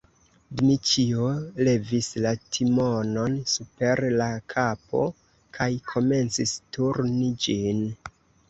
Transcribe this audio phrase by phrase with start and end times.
[0.59, 1.27] Dmiĉjo
[1.67, 5.05] levis la timonon super la kapo
[5.59, 7.89] kaj komencis turni ĝin.